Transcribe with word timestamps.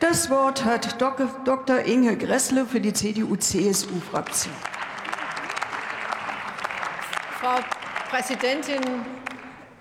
Das 0.00 0.30
Wort 0.30 0.64
hat 0.64 0.98
Dr. 0.98 1.80
Inge 1.80 2.16
Gressle 2.16 2.64
für 2.64 2.80
die 2.80 2.94
CDU-CSU-Fraktion. 2.94 4.54
Frau 7.38 7.58
Präsidentin, 8.08 8.80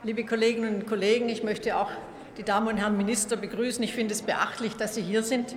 liebe 0.03 0.25
Kolleginnen 0.25 0.75
und 0.75 0.87
Kollegen, 0.87 1.29
ich 1.29 1.41
möchte 1.43 1.77
auch 1.77 1.89
die 2.37 2.43
Damen 2.43 2.67
und 2.67 2.75
Herren 2.75 2.97
Minister 2.97 3.37
begrüßen. 3.37 3.81
Ich 3.81 3.93
finde 3.93 4.13
es 4.13 4.21
beachtlich, 4.21 4.75
dass 4.75 4.95
Sie 4.95 5.01
hier 5.01 5.23
sind. 5.23 5.55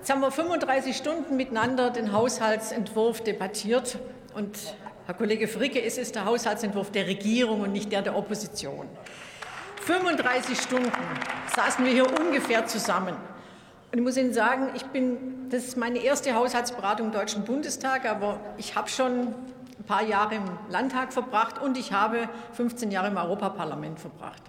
Jetzt 0.00 0.10
haben 0.10 0.20
wir 0.20 0.30
35 0.30 0.94
Stunden 0.94 1.38
miteinander 1.38 1.88
den 1.88 2.12
Haushaltsentwurf 2.12 3.22
debattiert. 3.22 3.98
Und 4.34 4.58
Herr 5.06 5.14
Kollege 5.14 5.48
Fricke, 5.48 5.82
es 5.82 5.96
ist 5.96 6.14
der 6.14 6.26
Haushaltsentwurf 6.26 6.90
der 6.90 7.06
Regierung 7.06 7.62
und 7.62 7.72
nicht 7.72 7.90
der 7.90 8.02
der 8.02 8.16
Opposition. 8.16 8.86
35 9.86 10.60
Stunden 10.60 10.92
saßen 11.56 11.82
wir 11.86 11.92
hier 11.92 12.20
ungefähr 12.20 12.66
zusammen. 12.66 13.16
Und 13.92 13.98
ich 13.98 14.04
muss 14.04 14.16
Ihnen 14.16 14.32
sagen, 14.32 14.70
ich 14.74 14.84
bin, 14.86 15.50
das 15.50 15.64
ist 15.64 15.76
meine 15.76 15.98
erste 15.98 16.34
Haushaltsberatung 16.34 17.08
im 17.08 17.12
Deutschen 17.12 17.44
Bundestag, 17.44 18.06
aber 18.06 18.40
ich 18.56 18.74
habe 18.74 18.88
schon 18.88 19.34
ein 19.82 19.84
paar 19.86 20.02
Jahre 20.02 20.36
im 20.36 20.44
Landtag 20.70 21.12
verbracht 21.12 21.60
und 21.60 21.76
ich 21.76 21.92
habe 21.92 22.26
15 22.54 22.90
Jahre 22.90 23.08
im 23.08 23.18
Europaparlament 23.18 24.00
verbracht. 24.00 24.42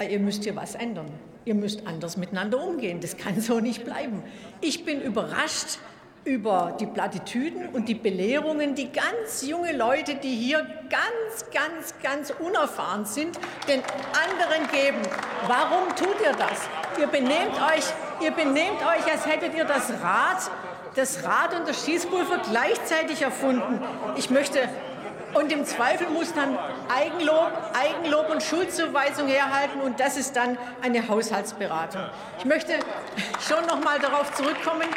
Ihr 0.00 0.18
müsst 0.18 0.44
hier 0.44 0.56
was 0.56 0.76
ändern. 0.76 1.10
Ihr 1.44 1.54
müsst 1.54 1.86
anders 1.86 2.16
miteinander 2.16 2.58
umgehen. 2.58 3.00
Das 3.02 3.18
kann 3.18 3.38
so 3.38 3.60
nicht 3.60 3.84
bleiben. 3.84 4.22
Ich 4.62 4.86
bin 4.86 5.02
überrascht 5.02 5.78
über 6.24 6.74
die 6.80 6.86
Plattitüden 6.86 7.68
und 7.68 7.86
die 7.86 7.94
Belehrungen, 7.94 8.74
die 8.74 8.90
ganz 8.90 9.46
junge 9.46 9.76
Leute, 9.76 10.14
die 10.14 10.34
hier 10.34 10.66
ganz, 10.88 11.50
ganz, 11.52 11.94
ganz 12.02 12.32
unerfahren 12.40 13.04
sind, 13.04 13.38
den 13.68 13.82
anderen 14.12 14.70
geben. 14.72 15.02
Warum 15.46 15.94
tut 15.94 16.16
ihr 16.24 16.32
das? 16.32 16.66
Ihr 16.98 17.08
benehmt 17.08 17.56
euch, 17.56 17.84
ihr 18.20 18.30
benehmt 18.30 18.80
euch, 18.80 19.10
als 19.10 19.26
hättet 19.26 19.54
ihr 19.54 19.64
das 19.64 19.90
Rad, 20.02 20.50
das 20.94 21.24
Rad 21.24 21.54
und 21.58 21.68
das 21.68 21.84
Schießpulver 21.84 22.38
gleichzeitig 22.50 23.22
erfunden. 23.22 23.80
Ich 24.16 24.30
möchte 24.30 24.68
und 25.34 25.50
im 25.50 25.64
Zweifel 25.64 26.08
muss 26.10 26.32
dann 26.32 26.56
Eigenlob, 26.88 27.50
Eigenlob 27.74 28.30
und 28.30 28.42
Schuldzuweisung 28.42 29.26
herhalten. 29.26 29.80
Und 29.80 29.98
das 29.98 30.16
ist 30.16 30.36
dann 30.36 30.56
eine 30.80 31.08
Haushaltsberatung. 31.08 32.02
Ich 32.38 32.44
möchte 32.44 32.74
schon 33.40 33.66
noch 33.66 33.82
mal 33.82 33.98
darauf 33.98 34.32
zurückkommen, 34.34 34.88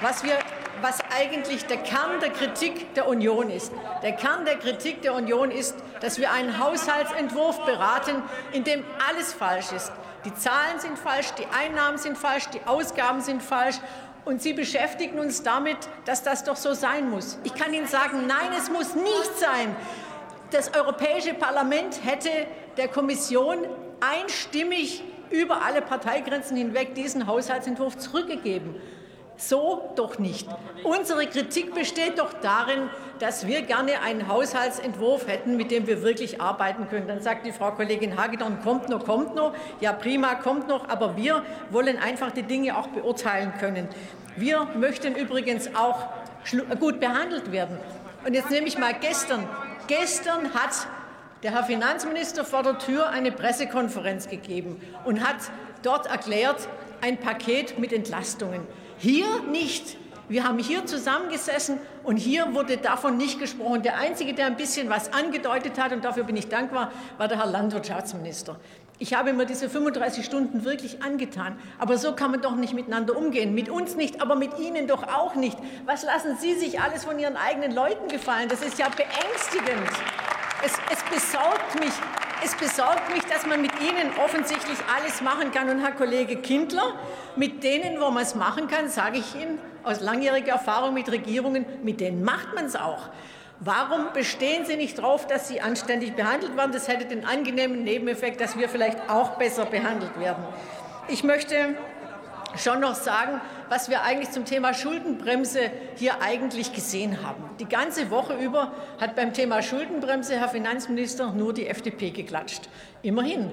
was, 0.00 0.24
wir, 0.24 0.36
was 0.80 0.98
eigentlich 1.16 1.64
der 1.66 1.76
Kern 1.76 2.18
der 2.20 2.30
Kritik 2.30 2.92
der 2.94 3.06
Union 3.06 3.50
ist. 3.50 3.72
Der 4.02 4.12
Kern 4.12 4.44
der 4.44 4.56
Kritik 4.56 5.02
der 5.02 5.14
Union 5.14 5.52
ist, 5.52 5.76
dass 6.00 6.18
wir 6.18 6.32
einen 6.32 6.58
Haushaltsentwurf 6.58 7.64
beraten, 7.64 8.20
in 8.50 8.64
dem 8.64 8.84
alles 9.08 9.32
falsch 9.32 9.70
ist. 9.70 9.92
Die 10.24 10.34
Zahlen 10.34 10.78
sind 10.78 10.98
falsch, 10.98 11.32
die 11.32 11.46
Einnahmen 11.46 11.98
sind 11.98 12.16
falsch, 12.16 12.48
die 12.48 12.60
Ausgaben 12.64 13.20
sind 13.20 13.42
falsch. 13.42 13.76
Und 14.24 14.40
Sie 14.40 14.52
beschäftigen 14.52 15.18
uns 15.18 15.42
damit, 15.42 15.76
dass 16.04 16.22
das 16.22 16.44
doch 16.44 16.56
so 16.56 16.74
sein 16.74 17.10
muss. 17.10 17.38
Ich 17.42 17.54
kann 17.54 17.74
Ihnen 17.74 17.88
sagen, 17.88 18.26
nein, 18.28 18.52
es 18.56 18.70
muss 18.70 18.94
nicht 18.94 19.38
sein. 19.38 19.74
Das 20.52 20.74
Europäische 20.74 21.34
Parlament 21.34 22.04
hätte 22.04 22.30
der 22.76 22.86
Kommission 22.86 23.58
einstimmig 24.00 25.02
über 25.30 25.64
alle 25.64 25.82
Parteigrenzen 25.82 26.56
hinweg 26.56 26.94
diesen 26.94 27.26
Haushaltsentwurf 27.26 27.96
zurückgegeben. 27.98 28.76
So 29.48 29.90
doch 29.96 30.20
nicht. 30.20 30.46
Unsere 30.84 31.26
Kritik 31.26 31.74
besteht 31.74 32.20
doch 32.20 32.32
darin, 32.32 32.88
dass 33.18 33.44
wir 33.46 33.62
gerne 33.62 34.00
einen 34.00 34.28
Haushaltsentwurf 34.28 35.26
hätten, 35.26 35.56
mit 35.56 35.72
dem 35.72 35.88
wir 35.88 36.02
wirklich 36.02 36.40
arbeiten 36.40 36.88
können. 36.88 37.08
Dann 37.08 37.20
sagt 37.20 37.44
die 37.44 37.50
Frau 37.50 37.72
Kollegin 37.72 38.16
Hagedorn, 38.16 38.62
kommt 38.62 38.88
noch, 38.88 39.04
kommt 39.04 39.34
noch. 39.34 39.52
Ja, 39.80 39.92
prima, 39.92 40.36
kommt 40.36 40.68
noch. 40.68 40.88
Aber 40.88 41.16
wir 41.16 41.44
wollen 41.70 41.98
einfach 41.98 42.30
die 42.30 42.44
Dinge 42.44 42.76
auch 42.76 42.86
beurteilen 42.88 43.52
können. 43.58 43.88
Wir 44.36 44.68
möchten 44.76 45.16
übrigens 45.16 45.74
auch 45.74 46.06
gut 46.78 47.00
behandelt 47.00 47.50
werden. 47.50 47.78
Und 48.24 48.34
jetzt 48.34 48.50
nehme 48.50 48.68
ich 48.68 48.78
mal 48.78 48.94
gestern. 48.94 49.48
Gestern 49.88 50.54
hat 50.54 50.86
der 51.42 51.50
Herr 51.50 51.64
Finanzminister 51.64 52.44
vor 52.44 52.62
der 52.62 52.78
Tür 52.78 53.08
eine 53.08 53.32
Pressekonferenz 53.32 54.28
gegeben 54.28 54.80
und 55.04 55.26
hat 55.26 55.36
dort 55.82 56.06
erklärt, 56.06 56.68
ein 57.00 57.18
Paket 57.18 57.80
mit 57.80 57.92
Entlastungen. 57.92 58.60
Hier 59.02 59.40
nicht. 59.50 59.96
Wir 60.28 60.44
haben 60.44 60.60
hier 60.60 60.86
zusammengesessen 60.86 61.80
und 62.04 62.18
hier 62.18 62.54
wurde 62.54 62.76
davon 62.76 63.16
nicht 63.16 63.40
gesprochen. 63.40 63.82
Der 63.82 63.98
Einzige, 63.98 64.32
der 64.32 64.46
ein 64.46 64.56
bisschen 64.56 64.88
was 64.88 65.12
angedeutet 65.12 65.76
hat, 65.76 65.92
und 65.92 66.04
dafür 66.04 66.22
bin 66.22 66.36
ich 66.36 66.48
dankbar, 66.48 66.92
war 67.18 67.26
der 67.26 67.38
Herr 67.38 67.46
Landwirtschaftsminister. 67.46 68.60
Ich 69.00 69.12
habe 69.14 69.32
mir 69.32 69.44
diese 69.44 69.68
35 69.68 70.24
Stunden 70.24 70.64
wirklich 70.64 71.02
angetan. 71.02 71.58
Aber 71.80 71.98
so 71.98 72.12
kann 72.12 72.30
man 72.30 72.42
doch 72.42 72.54
nicht 72.54 72.74
miteinander 72.74 73.16
umgehen. 73.16 73.56
Mit 73.56 73.68
uns 73.68 73.96
nicht, 73.96 74.22
aber 74.22 74.36
mit 74.36 74.56
Ihnen 74.60 74.86
doch 74.86 75.02
auch 75.08 75.34
nicht. 75.34 75.58
Was 75.84 76.04
lassen 76.04 76.36
Sie 76.38 76.54
sich 76.54 76.80
alles 76.80 77.02
von 77.04 77.18
Ihren 77.18 77.36
eigenen 77.36 77.72
Leuten 77.72 78.06
gefallen? 78.06 78.48
Das 78.48 78.62
ist 78.62 78.78
ja 78.78 78.88
beängstigend. 78.88 79.90
Es, 80.64 80.74
es 80.92 81.02
besorgt 81.10 81.80
mich, 81.80 81.92
es 82.44 82.54
besorgt 82.54 83.12
mich, 83.14 83.24
dass 83.24 83.46
man 83.46 83.62
mit 83.62 83.72
Ihnen 83.80 84.10
offensichtlich 84.24 84.78
alles 84.94 85.20
machen 85.20 85.52
kann. 85.52 85.68
Und 85.68 85.80
Herr 85.80 85.92
Kollege 85.92 86.36
Kindler, 86.36 86.94
mit 87.36 87.62
denen, 87.62 88.00
wo 88.00 88.10
man 88.10 88.22
es 88.22 88.34
machen 88.34 88.68
kann, 88.68 88.88
sage 88.88 89.18
ich 89.18 89.34
Ihnen 89.34 89.58
aus 89.84 90.00
langjähriger 90.00 90.52
Erfahrung 90.52 90.94
mit 90.94 91.10
Regierungen, 91.10 91.64
mit 91.82 92.00
denen 92.00 92.24
macht 92.24 92.54
man 92.54 92.66
es 92.66 92.76
auch. 92.76 93.10
Warum 93.60 94.12
bestehen 94.12 94.64
Sie 94.64 94.76
nicht 94.76 94.98
darauf, 94.98 95.26
dass 95.26 95.48
Sie 95.48 95.60
anständig 95.60 96.14
behandelt 96.14 96.56
werden? 96.56 96.72
Das 96.72 96.88
hätte 96.88 97.04
den 97.04 97.24
angenehmen 97.24 97.84
Nebeneffekt, 97.84 98.40
dass 98.40 98.58
wir 98.58 98.68
vielleicht 98.68 99.08
auch 99.08 99.36
besser 99.36 99.66
behandelt 99.66 100.18
werden. 100.18 100.44
Ich 101.08 101.22
möchte 101.22 101.76
schon 102.56 102.80
noch 102.80 102.94
sagen, 102.94 103.40
was 103.72 103.88
wir 103.88 104.02
eigentlich 104.02 104.30
zum 104.30 104.44
Thema 104.44 104.74
Schuldenbremse 104.74 105.70
hier 105.96 106.20
eigentlich 106.20 106.74
gesehen 106.74 107.22
haben. 107.22 107.42
Die 107.58 107.64
ganze 107.64 108.10
Woche 108.10 108.34
über 108.34 108.70
hat 109.00 109.16
beim 109.16 109.32
Thema 109.32 109.62
Schuldenbremse 109.62 110.38
Herr 110.38 110.50
Finanzminister 110.50 111.32
nur 111.32 111.54
die 111.54 111.66
FDP 111.66 112.10
geklatscht. 112.10 112.68
Immerhin. 113.00 113.50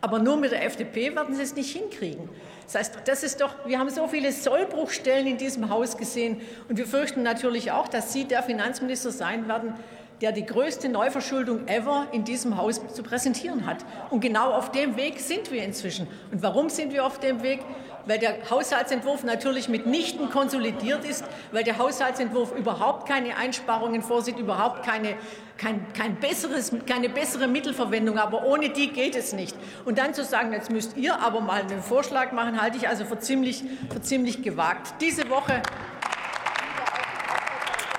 Aber 0.00 0.20
nur 0.20 0.36
mit 0.36 0.52
der 0.52 0.64
FDP 0.64 1.16
werden 1.16 1.34
Sie 1.34 1.42
es 1.42 1.56
nicht 1.56 1.74
hinkriegen. 1.74 2.28
Das 2.66 2.76
heißt, 2.76 2.98
das 3.06 3.24
ist 3.24 3.40
doch, 3.40 3.52
wir 3.66 3.80
haben 3.80 3.90
so 3.90 4.06
viele 4.06 4.30
Sollbruchstellen 4.30 5.26
in 5.26 5.38
diesem 5.38 5.70
Haus 5.70 5.96
gesehen 5.96 6.40
und 6.68 6.76
wir 6.76 6.86
fürchten 6.86 7.24
natürlich 7.24 7.72
auch, 7.72 7.88
dass 7.88 8.12
Sie 8.12 8.26
der 8.26 8.44
Finanzminister 8.44 9.10
sein 9.10 9.48
werden, 9.48 9.74
der 10.20 10.30
die 10.30 10.46
größte 10.46 10.88
Neuverschuldung 10.88 11.66
ever 11.66 12.06
in 12.12 12.22
diesem 12.22 12.56
Haus 12.56 12.80
zu 12.94 13.02
präsentieren 13.02 13.66
hat. 13.66 13.84
Und 14.10 14.20
genau 14.20 14.52
auf 14.52 14.70
dem 14.70 14.96
Weg 14.96 15.18
sind 15.18 15.50
wir 15.50 15.64
inzwischen. 15.64 16.06
Und 16.30 16.44
warum 16.44 16.68
sind 16.68 16.92
wir 16.92 17.04
auf 17.04 17.18
dem 17.18 17.42
Weg? 17.42 17.60
Weil 18.06 18.20
der 18.20 18.50
Haushaltsentwurf 18.50 19.24
natürlich 19.24 19.68
mitnichten 19.68 20.30
konsolidiert 20.30 21.04
ist, 21.04 21.24
weil 21.50 21.64
der 21.64 21.76
Haushaltsentwurf 21.78 22.56
überhaupt 22.56 23.08
keine 23.08 23.36
Einsparungen 23.36 24.00
vorsieht, 24.00 24.38
überhaupt 24.38 24.84
keine, 24.84 25.16
kein, 25.58 25.84
kein 25.92 26.14
besseres, 26.16 26.72
keine 26.86 27.08
bessere 27.08 27.48
Mittelverwendung. 27.48 28.18
Aber 28.18 28.44
ohne 28.46 28.70
die 28.70 28.92
geht 28.92 29.16
es 29.16 29.32
nicht. 29.32 29.56
Und 29.84 29.98
dann 29.98 30.14
zu 30.14 30.24
sagen, 30.24 30.52
jetzt 30.52 30.70
müsst 30.70 30.96
ihr 30.96 31.20
aber 31.20 31.40
mal 31.40 31.62
einen 31.62 31.82
Vorschlag 31.82 32.30
machen, 32.30 32.62
halte 32.62 32.76
ich 32.76 32.88
also 32.88 33.04
für 33.04 33.18
ziemlich, 33.18 33.64
für 33.92 34.00
ziemlich 34.00 34.42
gewagt. 34.42 34.94
Diese 35.00 35.28
Woche, 35.28 35.60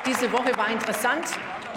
diese 0.05 0.31
Woche 0.31 0.57
war 0.57 0.71
interessant. 0.71 1.25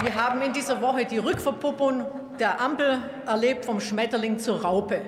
Wir 0.01 0.15
haben 0.15 0.41
in 0.41 0.53
dieser 0.53 0.81
Woche 0.81 1.03
die 1.05 1.17
Rückverpuppung 1.17 2.05
der 2.39 2.61
Ampel 2.61 2.99
erlebt 3.27 3.65
vom 3.65 3.81
Schmetterling 3.81 4.39
zur 4.39 4.61
Raupe. 4.61 5.01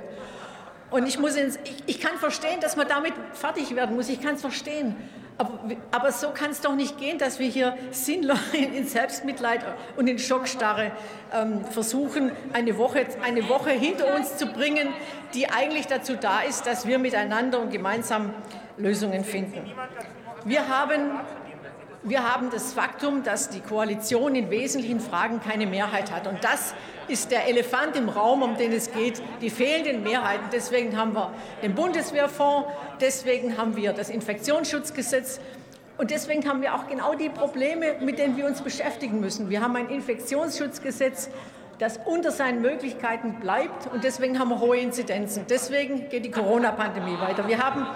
Und 0.93 1.07
ich, 1.07 1.17
muss 1.17 1.35
ins, 1.35 1.57
ich, 1.63 1.83
ich 1.87 1.99
kann 1.99 2.17
verstehen, 2.19 2.59
dass 2.61 2.75
man 2.75 2.87
damit 2.87 3.13
fertig 3.33 3.75
werden 3.75 3.95
muss. 3.95 4.09
Ich 4.09 4.21
kann 4.21 4.35
es 4.35 4.41
verstehen. 4.41 4.95
Aber, 5.39 5.59
aber, 5.89 6.11
so 6.11 6.29
kann 6.29 6.51
es 6.51 6.61
doch 6.61 6.75
nicht 6.75 6.99
gehen, 6.99 7.17
dass 7.17 7.39
wir 7.39 7.47
hier 7.47 7.75
sinnlos 7.89 8.37
in 8.53 8.85
Selbstmitleid 8.85 9.61
und 9.97 10.05
in 10.05 10.19
Schockstarre 10.19 10.91
ähm, 11.33 11.65
versuchen, 11.65 12.31
eine 12.53 12.77
Woche, 12.77 13.07
eine 13.23 13.49
Woche 13.49 13.71
hinter 13.71 14.15
uns 14.15 14.38
zu 14.38 14.45
bringen, 14.45 14.89
die 15.33 15.50
eigentlich 15.50 15.88
dazu 15.88 16.13
da 16.15 16.41
ist, 16.41 16.68
dass 16.68 16.85
wir 16.85 17.00
miteinander 17.00 17.59
und 17.59 17.71
gemeinsam 17.71 18.31
Lösungen 18.77 19.23
finden. 19.23 19.71
Wir 20.45 20.68
haben 20.68 21.19
wir 22.03 22.29
haben 22.29 22.50
das 22.50 22.73
Faktum, 22.73 23.23
dass 23.23 23.50
die 23.50 23.61
Koalition 23.61 24.35
in 24.35 24.50
wesentlichen 24.50 25.00
Fragen 25.00 25.39
keine 25.39 25.65
Mehrheit 25.65 26.11
hat. 26.11 26.27
Und 26.27 26.44
das 26.44 26.75
ist 27.07 27.31
der 27.31 27.47
Elefant 27.47 27.95
im 27.95 28.09
Raum, 28.09 28.41
um 28.41 28.57
den 28.57 28.73
es 28.73 28.91
geht, 28.91 29.21
die 29.41 29.50
fehlenden 29.50 30.03
Mehrheiten. 30.03 30.45
Deswegen 30.51 30.97
haben 30.97 31.13
wir 31.13 31.31
den 31.61 31.75
Bundeswehrfonds, 31.75 32.67
deswegen 33.00 33.57
haben 33.57 33.75
wir 33.75 33.94
das 33.94 34.09
Infektionsschutzgesetz. 34.09 35.39
Und 35.97 36.11
deswegen 36.11 36.47
haben 36.47 36.61
wir 36.61 36.75
auch 36.75 36.88
genau 36.88 37.13
die 37.13 37.29
Probleme, 37.29 37.95
mit 38.01 38.19
denen 38.19 38.35
wir 38.35 38.47
uns 38.47 38.61
beschäftigen 38.61 39.19
müssen. 39.19 39.49
Wir 39.49 39.61
haben 39.61 39.75
ein 39.75 39.89
Infektionsschutzgesetz, 39.89 41.29
das 41.79 41.99
unter 42.06 42.31
seinen 42.31 42.61
Möglichkeiten 42.61 43.39
bleibt. 43.39 43.88
Und 43.94 44.03
deswegen 44.03 44.39
haben 44.39 44.49
wir 44.49 44.59
hohe 44.59 44.77
Inzidenzen. 44.77 45.45
Deswegen 45.49 46.09
geht 46.09 46.25
die 46.25 46.31
Corona-Pandemie 46.31 47.17
weiter. 47.19 47.47
Wir 47.47 47.59
haben 47.59 47.88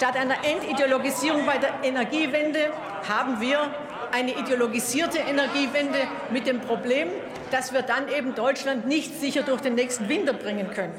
statt 0.00 0.16
einer 0.16 0.42
Entideologisierung 0.42 1.44
bei 1.44 1.58
der 1.58 1.74
Energiewende 1.82 2.70
haben 3.06 3.38
wir 3.38 3.70
eine 4.12 4.32
ideologisierte 4.32 5.18
Energiewende 5.18 5.98
mit 6.30 6.46
dem 6.46 6.62
Problem, 6.62 7.08
dass 7.50 7.74
wir 7.74 7.82
dann 7.82 8.08
eben 8.08 8.34
Deutschland 8.34 8.86
nicht 8.86 9.20
sicher 9.20 9.42
durch 9.42 9.60
den 9.60 9.74
nächsten 9.74 10.08
Winter 10.08 10.32
bringen 10.32 10.70
können. 10.70 10.94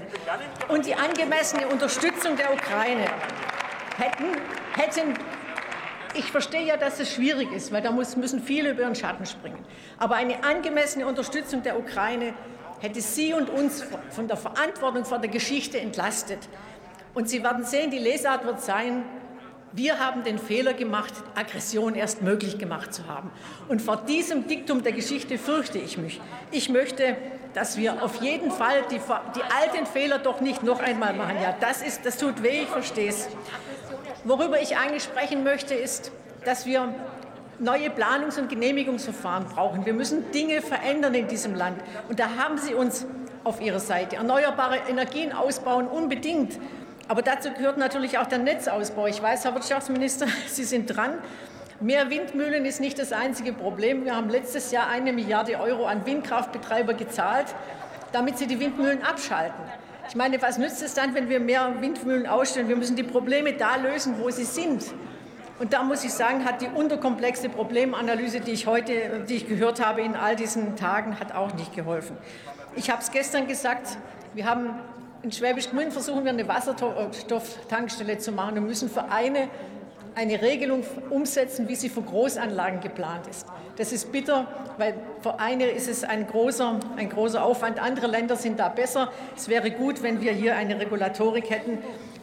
Und 0.68 0.86
die 0.86 0.94
angemessene 0.94 1.68
Unterstützung 1.68 2.38
der 2.38 2.54
Ukraine. 2.54 3.06
hätten, 3.98 4.26
hätten 4.76 5.16
ich 6.14 6.26
verstehe 6.26 6.68
ja, 6.68 6.78
dass 6.78 7.00
es 7.00 7.12
schwierig 7.12 7.52
ist, 7.54 7.72
weil 7.72 7.82
da 7.82 7.90
muss, 7.90 8.16
müssen 8.16 8.40
viele 8.44 8.70
über 8.70 8.82
ihren 8.84 8.96
Schatten 8.96 9.26
springen. 9.26 9.66
Aber 9.98 10.14
eine 10.14 10.44
angemessene 10.44 11.08
Unterstützung 11.08 11.64
der 11.64 11.80
Ukraine 11.80 12.36
hätte 12.82 13.02
Sie 13.02 13.34
und 13.34 13.50
uns 13.50 13.84
von 14.12 14.28
der 14.28 14.38
Verantwortung 14.38 15.06
vor 15.06 15.18
der 15.18 15.32
Geschichte 15.32 15.80
entlastet. 15.80 16.48
Und 17.14 17.30
Sie 17.30 17.44
werden 17.44 17.64
sehen, 17.66 17.92
die 17.92 18.00
Lesart 18.00 18.46
wird 18.46 18.62
sein, 18.62 19.04
wir 19.74 20.00
haben 20.00 20.24
den 20.26 20.38
Fehler 20.38 20.74
gemacht, 20.74 21.14
Aggression 21.34 21.96
erst 21.96 22.22
möglich 22.22 22.58
gemacht 22.58 22.94
zu 22.94 23.08
haben. 23.08 23.32
Und 23.70 23.82
vor 23.82 23.98
diesem 23.98 24.48
Diktum 24.48 24.84
der 24.84 24.92
Geschichte 24.92 25.38
fürchte 25.38 25.78
ich 25.78 25.98
mich. 25.98 26.20
Ich 26.52 26.68
möchte, 26.68 27.16
dass 27.54 27.78
wir 27.78 28.04
auf 28.04 28.22
jeden 28.22 28.52
Fall 28.52 28.84
die, 28.92 29.00
die 29.00 29.44
alten 29.44 29.86
Fehler 29.86 30.20
doch 30.20 30.42
nicht 30.42 30.64
noch 30.64 30.82
einmal 30.82 31.14
machen. 31.14 31.38
Ja, 31.42 31.56
das, 31.58 31.82
ist, 31.82 32.06
das 32.06 32.18
tut 32.18 32.44
weh, 32.44 32.64
ich 32.64 32.68
verstehe 32.68 33.10
es. 33.10 33.30
Worüber 34.26 34.62
ich 34.62 34.76
eigentlich 34.76 35.04
sprechen 35.04 35.44
möchte, 35.44 35.74
ist, 35.74 36.12
dass 36.44 36.66
wir 36.66 36.94
neue 37.60 37.90
Planungs- 37.90 38.40
und 38.40 38.50
Genehmigungsverfahren 38.50 39.46
brauchen. 39.46 39.86
Wir 39.86 39.94
müssen 39.94 40.32
Dinge 40.32 40.62
verändern 40.62 41.14
in 41.14 41.28
diesem 41.28 41.56
Land. 41.56 41.82
Und 42.10 42.20
da 42.20 42.36
haben 42.38 42.58
Sie 42.58 42.74
uns 42.74 43.06
auf 43.44 43.62
Ihrer 43.62 43.80
Seite. 43.80 44.18
Erneuerbare 44.18 44.80
Energien 44.90 45.32
ausbauen 45.32 45.88
unbedingt. 45.88 46.60
Aber 47.12 47.24
dazu 47.24 47.52
gehört 47.52 47.78
natürlich 47.78 48.20
auch 48.20 48.28
der 48.28 48.38
Netzausbau. 48.38 49.06
Ich 49.06 49.22
weiß, 49.22 49.44
Herr 49.44 49.54
Wirtschaftsminister, 49.54 50.28
Sie 50.48 50.64
sind 50.64 50.96
dran. 50.96 51.18
Mehr 51.82 52.10
Windmühlen 52.10 52.64
ist 52.64 52.80
nicht 52.80 52.98
das 52.98 53.12
einzige 53.12 53.52
Problem. 53.52 54.06
Wir 54.06 54.16
haben 54.16 54.30
letztes 54.30 54.72
Jahr 54.72 54.88
eine 54.88 55.12
Milliarde 55.12 55.60
Euro 55.60 55.88
an 55.88 56.06
Windkraftbetreiber 56.06 56.94
gezahlt, 56.94 57.48
damit 58.14 58.38
sie 58.38 58.48
die 58.48 58.62
Windmühlen 58.62 59.04
abschalten. 59.04 59.62
Ich 60.08 60.16
meine, 60.16 60.42
was 60.42 60.58
nützt 60.58 60.82
es 60.82 60.94
dann, 60.94 61.14
wenn 61.14 61.28
wir 61.28 61.42
mehr 61.42 61.82
Windmühlen 61.82 62.28
ausstellen? 62.28 62.70
Wir 62.70 62.78
müssen 62.78 62.96
die 62.96 63.04
Probleme 63.04 63.52
da 63.52 63.76
lösen, 63.76 64.16
wo 64.18 64.30
sie 64.30 64.46
sind. 64.46 64.86
Und 65.60 65.74
da 65.74 65.84
muss 65.84 66.06
ich 66.06 66.14
sagen, 66.14 66.46
hat 66.46 66.62
die 66.62 66.70
unterkomplexe 66.70 67.50
Problemanalyse, 67.50 68.40
die 68.40 68.52
ich 68.52 68.68
heute, 68.68 69.26
die 69.28 69.36
ich 69.36 69.50
gehört 69.50 69.86
habe 69.86 70.00
in 70.00 70.16
all 70.16 70.38
diesen 70.38 70.78
Tagen, 70.78 71.20
hat 71.20 71.36
auch 71.36 71.54
nicht 71.56 71.76
geholfen. 71.76 72.16
Ich 72.78 72.90
habe 72.90 73.02
es 73.02 73.12
gestern 73.12 73.48
gesagt. 73.48 73.98
Wir 74.34 74.46
haben 74.46 74.80
in 75.24 75.32
Schwäbisch 75.32 75.70
Gmünd 75.70 75.94
versuchen 75.94 76.24
wir 76.24 76.32
eine 76.32 76.48
Wasserstofftankstelle 76.48 78.18
zu 78.18 78.32
machen 78.32 78.58
und 78.58 78.66
müssen 78.66 78.90
für 78.90 79.06
eine 79.06 79.50
eine 80.16 80.42
Regelung 80.42 80.84
umsetzen, 81.10 81.68
wie 81.68 81.76
sie 81.76 81.90
für 81.90 82.02
Großanlagen 82.02 82.82
geplant 82.82 83.28
ist. 83.28 83.48
Das 83.78 83.92
ist 83.92 84.12
bitter, 84.12 84.48
weil 84.78 84.96
für 85.22 85.40
eine 85.40 85.66
ist 85.66 85.88
es 85.88 86.04
ein 86.04 86.28
großer, 86.28 86.80
ein 86.98 87.10
großer 87.10 87.44
Aufwand. 87.44 87.82
Andere 87.82 88.08
Länder 88.08 88.36
sind 88.36 88.60
da 88.60 88.70
besser. 88.70 89.12
Es 89.36 89.48
wäre 89.48 89.72
gut, 89.72 90.04
wenn 90.04 90.22
wir 90.22 90.34
hier 90.34 90.56
eine 90.56 90.80
Regulatorik 90.80 91.50
hätten, 91.50 91.78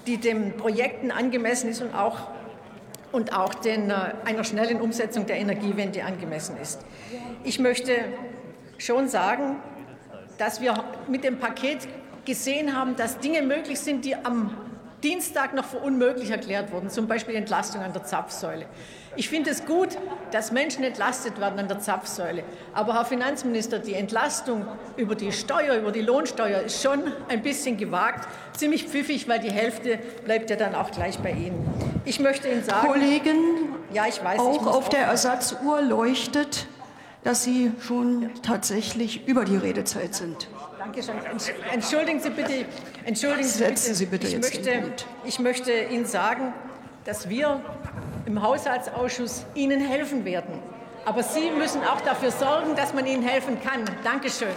die 0.07 0.19
den 0.19 0.57
Projekten 0.57 1.11
angemessen 1.11 1.71
ist 1.71 1.81
und 1.81 1.95
auch, 1.95 2.19
und 3.11 3.35
auch 3.35 3.55
den, 3.55 3.91
äh, 3.91 3.95
einer 4.27 4.45
schnellen 4.45 4.81
Umsetzung 4.81 5.27
der 5.27 5.37
Energiewende 5.37 6.05
angemessen 6.05 6.57
ist. 6.61 6.85
Ich 7.43 7.59
möchte 7.59 7.93
schon 8.77 9.09
sagen, 9.09 9.57
dass 10.37 10.61
wir 10.61 10.85
mit 11.09 11.25
dem 11.25 11.39
Paket 11.39 11.89
gesehen 12.29 12.77
haben, 12.77 12.95
dass 12.95 13.19
Dinge 13.19 13.43
möglich 13.43 13.81
sind, 13.81 14.05
die 14.05 14.15
am 14.15 14.55
Dienstag 15.03 15.55
noch 15.55 15.65
für 15.65 15.79
unmöglich 15.79 16.31
erklärt 16.31 16.73
wurden, 16.73 16.91
zum 16.91 17.07
Beispiel 17.09 17.35
Entlastung 17.37 17.83
an 17.83 17.93
der 17.93 18.05
Zapfsäule. 18.05 18.67
Ich 19.17 19.29
finde 19.29 19.51
es 19.51 19.65
gut, 19.65 19.97
dass 20.31 20.53
Menschen 20.53 20.85
entlastet 20.85 21.41
werden 21.41 21.59
an 21.59 21.69
der 21.69 21.81
Zapfsäule. 21.81 22.43
Aber, 22.75 22.95
Herr 22.95 23.05
Finanzminister, 23.05 23.79
die 23.79 23.95
Entlastung 23.95 24.67
über 24.97 25.15
die 25.15 25.33
Steuer, 25.33 25.77
über 25.77 25.91
die 25.91 26.03
Lohnsteuer 26.03 26.61
ist 26.61 26.83
schon 26.83 27.03
ein 27.29 27.43
bisschen 27.43 27.77
gewagt, 27.77 28.29
ziemlich 28.57 28.85
pfiffig, 28.85 29.27
weil 29.27 29.41
die 29.41 29.51
Hälfte 29.51 29.99
bleibt 30.25 30.51
ja 30.51 30.57
dann 30.57 30.75
auch 30.75 30.91
gleich 30.91 31.19
bei 31.19 31.31
Ihnen. 31.31 31.67
Ich 32.05 32.21
möchte 32.21 32.49
Ihnen 32.49 32.65
sagen, 32.65 32.87
Kollegen, 32.87 33.37
ja, 33.93 34.07
ich 34.07 34.23
weiß, 34.23 34.39
auch 34.39 34.61
ich 34.61 34.67
auf 34.67 34.89
der 34.89 35.07
Ersatzuhr 35.07 35.81
leuchtet, 35.81 36.67
dass 37.25 37.43
Sie 37.43 37.73
schon 37.81 38.31
tatsächlich 38.43 39.27
über 39.27 39.45
die 39.45 39.57
Redezeit 39.57 40.15
sind. 40.15 40.49
Danke 40.89 41.03
schön. 41.03 41.17
Entschuldigen 41.71 42.19
Sie 42.19 42.31
bitte. 42.31 42.65
Entschuldigen 43.05 43.47
Sie 43.47 43.59
Setzen 43.59 43.95
Sie 43.95 44.07
bitte 44.07 44.27
ich 44.27 44.33
jetzt 44.33 44.55
möchte, 44.55 44.83
ich 45.25 45.39
möchte 45.39 45.71
Ihnen 45.71 46.07
sagen, 46.07 46.55
dass 47.05 47.29
wir 47.29 47.61
im 48.25 48.41
Haushaltsausschuss 48.41 49.45
Ihnen 49.55 49.81
helfen 49.81 50.25
werden. 50.25 50.63
Aber 51.05 51.23
Sie 51.23 51.51
müssen 51.51 51.83
auch 51.83 52.01
dafür 52.01 52.31
sorgen, 52.31 52.75
dass 52.75 52.95
man 52.95 53.07
Ihnen 53.07 53.23
helfen 53.23 53.59
kann. 53.63 53.85
Dankeschön. 54.03 54.49